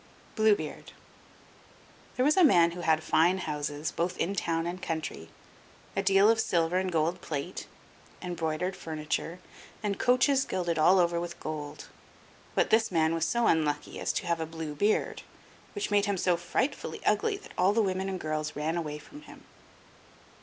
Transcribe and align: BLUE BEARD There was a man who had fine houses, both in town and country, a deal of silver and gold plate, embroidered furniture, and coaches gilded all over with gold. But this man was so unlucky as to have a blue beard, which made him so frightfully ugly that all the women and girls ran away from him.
BLUE 0.35 0.55
BEARD 0.55 0.93
There 2.15 2.25
was 2.25 2.35
a 2.35 2.43
man 2.43 2.71
who 2.71 2.81
had 2.81 3.03
fine 3.03 3.37
houses, 3.37 3.91
both 3.91 4.17
in 4.17 4.33
town 4.33 4.65
and 4.65 4.81
country, 4.81 5.29
a 5.95 6.01
deal 6.01 6.27
of 6.27 6.39
silver 6.39 6.77
and 6.77 6.91
gold 6.91 7.21
plate, 7.21 7.67
embroidered 8.19 8.75
furniture, 8.75 9.37
and 9.83 9.99
coaches 9.99 10.43
gilded 10.43 10.79
all 10.79 10.97
over 10.97 11.19
with 11.19 11.39
gold. 11.39 11.85
But 12.55 12.71
this 12.71 12.89
man 12.89 13.13
was 13.13 13.25
so 13.25 13.45
unlucky 13.45 13.99
as 13.99 14.11
to 14.13 14.25
have 14.25 14.39
a 14.39 14.47
blue 14.47 14.73
beard, 14.73 15.21
which 15.75 15.91
made 15.91 16.05
him 16.07 16.17
so 16.17 16.35
frightfully 16.35 17.05
ugly 17.05 17.37
that 17.37 17.53
all 17.55 17.71
the 17.71 17.83
women 17.83 18.09
and 18.09 18.19
girls 18.19 18.55
ran 18.55 18.77
away 18.77 18.97
from 18.97 19.21
him. 19.29 19.43